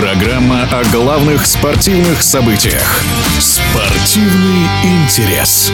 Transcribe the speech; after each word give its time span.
Программа 0.00 0.62
о 0.70 0.84
главных 0.92 1.44
спортивных 1.44 2.22
событиях. 2.22 3.02
Спортивный 3.40 4.68
интерес. 4.84 5.72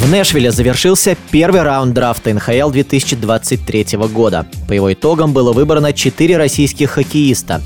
В 0.00 0.10
Нэшвилле 0.10 0.50
завершился 0.50 1.16
первый 1.30 1.62
раунд 1.62 1.94
драфта 1.94 2.34
НХЛ 2.34 2.70
2023 2.70 3.96
года. 4.12 4.44
По 4.66 4.72
его 4.72 4.92
итогам 4.92 5.32
было 5.32 5.52
выбрано 5.52 5.92
4 5.92 6.36
российских 6.36 6.90
хоккеиста. 6.90 7.62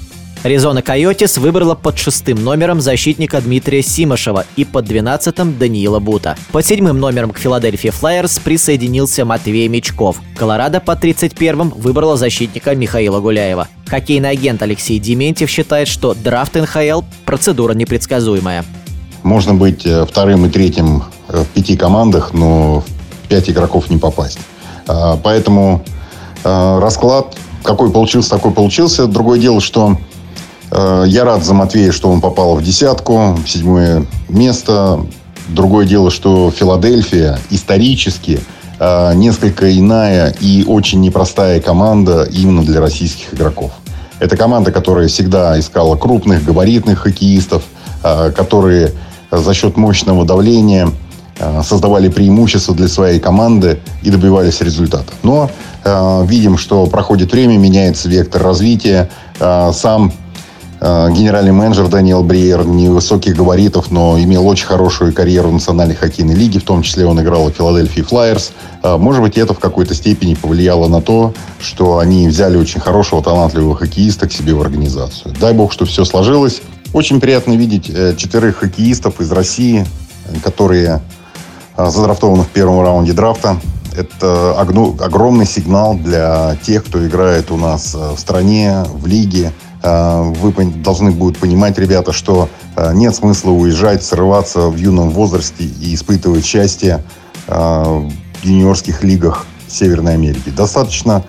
Аризона 0.46 0.80
Койотис 0.80 1.38
выбрала 1.38 1.74
под 1.74 1.98
шестым 1.98 2.44
номером 2.44 2.80
защитника 2.80 3.40
Дмитрия 3.40 3.82
Симошева 3.82 4.44
и 4.54 4.64
под 4.64 4.84
двенадцатым 4.84 5.58
Даниила 5.58 5.98
Бута. 5.98 6.36
Под 6.52 6.64
седьмым 6.64 7.00
номером 7.00 7.32
к 7.32 7.38
Филадельфии 7.38 7.88
Флайерс 7.88 8.38
присоединился 8.38 9.24
Матвей 9.24 9.66
Мечков. 9.66 10.20
Колорадо 10.36 10.78
под 10.78 11.02
31-м 11.02 11.70
выбрала 11.70 12.16
защитника 12.16 12.76
Михаила 12.76 13.18
Гуляева. 13.18 13.66
Хоккейный 13.88 14.30
агент 14.30 14.62
Алексей 14.62 15.00
Дементьев 15.00 15.50
считает, 15.50 15.88
что 15.88 16.14
драфт 16.14 16.54
НХЛ– 16.54 17.02
процедура 17.26 17.72
непредсказуемая. 17.74 18.64
Можно 19.24 19.52
быть 19.52 19.84
э, 19.84 20.06
вторым 20.06 20.46
и 20.46 20.48
третьим 20.48 21.02
э, 21.26 21.42
в 21.42 21.46
пяти 21.48 21.76
командах, 21.76 22.32
но 22.32 22.84
в 23.24 23.28
пять 23.28 23.50
игроков 23.50 23.90
не 23.90 23.98
попасть. 23.98 24.38
А, 24.86 25.18
поэтому 25.20 25.84
э, 26.44 26.78
расклад 26.78 27.36
какой 27.64 27.90
получился, 27.90 28.30
такой 28.30 28.52
получился. 28.52 29.08
Другое 29.08 29.40
дело, 29.40 29.60
что 29.60 29.98
я 30.72 31.24
рад 31.24 31.44
за 31.44 31.54
Матвея, 31.54 31.92
что 31.92 32.08
он 32.10 32.20
попал 32.20 32.56
в 32.56 32.62
десятку, 32.62 33.34
в 33.34 33.48
седьмое 33.48 34.04
место. 34.28 35.00
Другое 35.48 35.86
дело, 35.86 36.10
что 36.10 36.50
Филадельфия 36.50 37.38
исторически 37.50 38.40
э, 38.80 39.14
несколько 39.14 39.78
иная 39.78 40.34
и 40.40 40.64
очень 40.64 41.00
непростая 41.00 41.60
команда 41.60 42.24
именно 42.24 42.64
для 42.64 42.80
российских 42.80 43.32
игроков. 43.32 43.70
Это 44.18 44.36
команда, 44.36 44.72
которая 44.72 45.06
всегда 45.06 45.58
искала 45.58 45.94
крупных, 45.96 46.44
габаритных 46.44 47.00
хоккеистов, 47.00 47.62
э, 48.02 48.32
которые 48.32 48.92
за 49.30 49.54
счет 49.54 49.76
мощного 49.76 50.24
давления 50.24 50.88
создавали 51.62 52.08
преимущество 52.08 52.74
для 52.74 52.88
своей 52.88 53.20
команды 53.20 53.78
и 54.02 54.08
добивались 54.08 54.62
результата. 54.62 55.12
Но 55.22 55.50
видим, 56.24 56.56
что 56.56 56.86
проходит 56.86 57.30
время, 57.32 57.58
меняется 57.58 58.08
вектор 58.08 58.42
развития. 58.42 59.10
Сам 59.38 60.12
Э, 60.14 60.25
генеральный 61.10 61.52
менеджер 61.52 61.88
Даниэл 61.88 62.22
Бриер, 62.22 62.64
невысоких 62.64 63.34
габаритов, 63.34 63.90
но 63.90 64.18
имел 64.20 64.46
очень 64.46 64.66
хорошую 64.66 65.12
карьеру 65.12 65.48
в 65.48 65.54
национальной 65.54 65.94
хоккейной 65.96 66.34
лиге, 66.34 66.60
в 66.60 66.64
том 66.64 66.82
числе 66.82 67.06
он 67.06 67.20
играл 67.20 67.50
в 67.50 67.54
Филадельфии 67.54 68.02
Флайерс. 68.02 68.52
Э, 68.82 68.96
может 68.96 69.22
быть, 69.22 69.36
это 69.36 69.52
в 69.54 69.58
какой-то 69.58 69.94
степени 69.94 70.34
повлияло 70.34 70.86
на 70.86 71.00
то, 71.00 71.34
что 71.60 71.98
они 71.98 72.28
взяли 72.28 72.56
очень 72.56 72.80
хорошего, 72.80 73.22
талантливого 73.22 73.74
хоккеиста 73.74 74.28
к 74.28 74.32
себе 74.32 74.54
в 74.54 74.60
организацию. 74.60 75.34
Дай 75.40 75.54
бог, 75.54 75.72
что 75.72 75.86
все 75.86 76.04
сложилось. 76.04 76.62
Очень 76.92 77.20
приятно 77.20 77.54
видеть 77.54 77.90
э, 77.90 78.14
четырех 78.16 78.58
хоккеистов 78.58 79.20
из 79.20 79.32
России, 79.32 79.86
которые 80.44 81.00
задрафтованы 81.76 82.44
в 82.44 82.48
первом 82.48 82.80
раунде 82.82 83.12
драфта. 83.12 83.58
Это 83.96 84.52
огромный 84.60 85.46
сигнал 85.46 85.94
для 85.96 86.56
тех, 86.62 86.84
кто 86.84 87.04
играет 87.06 87.50
у 87.50 87.56
нас 87.56 87.94
в 87.94 88.18
стране, 88.18 88.84
в 88.92 89.06
лиге, 89.06 89.52
вы 89.86 90.52
должны 90.82 91.10
будут 91.12 91.38
понимать, 91.38 91.78
ребята, 91.78 92.12
что 92.12 92.48
а, 92.74 92.92
нет 92.92 93.14
смысла 93.14 93.50
уезжать, 93.50 94.02
срываться 94.04 94.68
в 94.68 94.76
юном 94.76 95.10
возрасте 95.10 95.64
и 95.64 95.94
испытывать 95.94 96.44
счастье 96.44 97.04
а, 97.46 97.84
в 97.84 98.44
юниорских 98.44 99.04
лигах 99.04 99.46
Северной 99.68 100.14
Америки. 100.14 100.50
Достаточно 100.56 101.24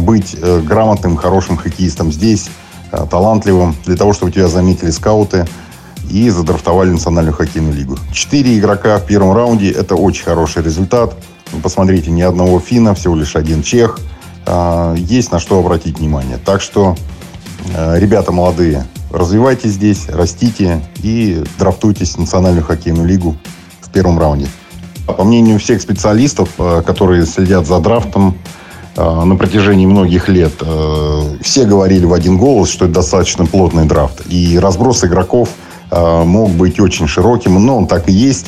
быть 0.00 0.34
э, 0.36 0.60
грамотным, 0.60 1.16
хорошим 1.16 1.56
хоккеистом 1.56 2.10
здесь, 2.10 2.50
талантливым, 2.90 3.76
для 3.86 3.96
того, 3.96 4.12
чтобы 4.12 4.32
тебя 4.32 4.48
заметили 4.48 4.90
скауты 4.90 5.46
и 6.10 6.28
задрафтовали 6.30 6.90
Национальную 6.90 7.32
хоккейную 7.32 7.72
лигу. 7.74 7.96
Четыре 8.12 8.58
игрока 8.58 8.98
в 8.98 9.06
первом 9.06 9.32
раунде– 9.36 9.70
это 9.70 9.94
очень 9.94 10.24
хороший 10.24 10.64
результат. 10.64 11.14
посмотрите, 11.62 12.10
ни 12.10 12.22
одного 12.22 12.58
финна, 12.58 12.96
всего 12.96 13.14
лишь 13.14 13.36
один 13.36 13.62
чех. 13.62 14.00
Есть 14.96 15.30
на 15.30 15.38
что 15.38 15.60
обратить 15.60 16.00
внимание. 16.00 16.38
Так 16.44 16.60
что 16.60 16.96
Э, 16.96 17.17
ребята 17.66 18.32
молодые, 18.32 18.86
развивайтесь 19.10 19.72
здесь, 19.72 20.08
растите 20.08 20.80
и 21.02 21.42
драфтуйтесь 21.58 22.14
в 22.14 22.18
Национальную 22.18 22.64
хоккейную 22.64 23.06
лигу 23.06 23.36
в 23.80 23.90
первом 23.90 24.18
раунде. 24.18 24.48
По 25.06 25.24
мнению 25.24 25.58
всех 25.58 25.80
специалистов, 25.80 26.50
э, 26.58 26.82
которые 26.84 27.24
следят 27.24 27.66
за 27.66 27.80
драфтом 27.80 28.36
э, 28.96 29.24
на 29.24 29.36
протяжении 29.36 29.86
многих 29.86 30.28
лет, 30.28 30.52
все 31.40 31.64
говорили 31.64 32.04
в 32.04 32.12
один 32.12 32.36
голос, 32.36 32.70
что 32.70 32.84
это 32.84 32.94
достаточно 32.94 33.46
плотный 33.46 33.86
драфт. 33.86 34.22
И 34.28 34.58
разброс 34.58 35.04
игроков 35.04 35.48
мог 35.90 36.50
быть 36.50 36.78
очень 36.80 37.08
широким, 37.08 37.64
но 37.64 37.78
он 37.78 37.86
так 37.86 38.10
и 38.10 38.12
есть. 38.12 38.44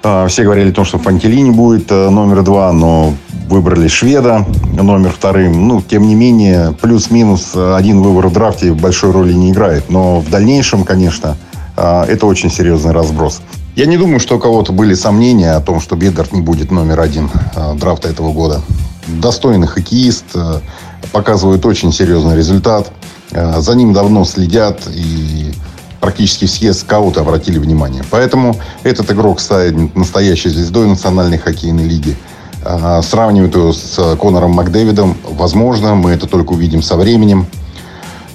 Все 0.00 0.44
говорили 0.44 0.70
о 0.70 0.72
том, 0.72 0.84
что 0.84 0.98
Фантелини 0.98 1.50
будет 1.50 1.90
номер 1.90 2.44
два, 2.44 2.72
но 2.72 3.14
выбрали 3.48 3.88
шведа 3.88 4.44
номер 4.72 5.10
вторым. 5.10 5.68
Ну, 5.68 5.82
тем 5.82 6.06
не 6.06 6.14
менее, 6.14 6.74
плюс-минус 6.80 7.52
один 7.54 8.02
выбор 8.02 8.28
в 8.28 8.32
драфте 8.32 8.72
большой 8.72 9.12
роли 9.12 9.32
не 9.32 9.52
играет. 9.52 9.90
Но 9.90 10.20
в 10.20 10.30
дальнейшем, 10.30 10.84
конечно, 10.84 11.36
а, 11.76 12.04
это 12.06 12.26
очень 12.26 12.50
серьезный 12.50 12.92
разброс. 12.92 13.40
Я 13.74 13.86
не 13.86 13.96
думаю, 13.96 14.20
что 14.20 14.36
у 14.36 14.38
кого-то 14.38 14.72
были 14.72 14.94
сомнения 14.94 15.52
о 15.52 15.60
том, 15.60 15.80
что 15.80 15.96
Бедарт 15.96 16.32
не 16.32 16.40
будет 16.40 16.70
номер 16.70 17.00
один 17.00 17.30
а, 17.54 17.74
драфта 17.74 18.08
этого 18.08 18.32
года. 18.32 18.62
Достойный 19.06 19.68
хоккеист, 19.68 20.24
показывает 21.12 21.64
очень 21.64 21.92
серьезный 21.92 22.36
результат. 22.36 22.90
За 23.30 23.74
ним 23.76 23.92
давно 23.92 24.24
следят 24.24 24.80
и 24.92 25.52
практически 26.00 26.46
все 26.46 26.72
скауты 26.72 27.20
обратили 27.20 27.58
внимание. 27.58 28.04
Поэтому 28.10 28.60
этот 28.82 29.10
игрок 29.10 29.40
станет 29.40 29.94
настоящей 29.96 30.48
звездой 30.48 30.86
национальной 30.86 31.38
хоккейной 31.38 31.84
лиги. 31.84 32.16
Сравнивают 33.02 33.54
его 33.54 33.72
с 33.72 34.16
Конором 34.20 34.52
Макдэвидом. 34.52 35.16
Возможно, 35.24 35.94
мы 35.94 36.10
это 36.12 36.26
только 36.26 36.52
увидим 36.52 36.82
со 36.82 36.96
временем. 36.96 37.46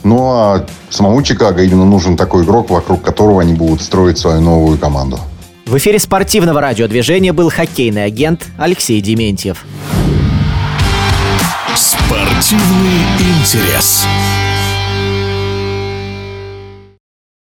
Ну 0.03 0.31
а 0.31 0.65
самому 0.89 1.21
Чикаго 1.21 1.63
именно 1.63 1.85
нужен 1.85 2.17
такой 2.17 2.43
игрок, 2.43 2.69
вокруг 2.69 3.01
которого 3.01 3.41
они 3.41 3.53
будут 3.53 3.81
строить 3.81 4.17
свою 4.17 4.41
новую 4.41 4.77
команду. 4.77 5.19
В 5.65 5.77
эфире 5.77 5.99
спортивного 5.99 6.59
радиодвижения 6.59 7.33
был 7.33 7.49
хоккейный 7.49 8.05
агент 8.05 8.47
Алексей 8.57 8.99
Дементьев. 8.99 9.65
Спортивный 11.75 13.05
интерес. 13.19 14.05